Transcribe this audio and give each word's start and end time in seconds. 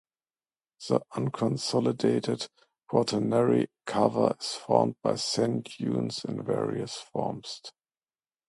The 0.89 1.01
unconsolidated 1.15 2.47
Quaternary 2.89 3.67
cover 3.85 4.35
is 4.39 4.53
formed 4.55 4.95
by 5.03 5.13
sand 5.13 5.65
dunes 5.77 6.25
in 6.25 6.41
various 6.43 6.95
forms. 6.95 7.61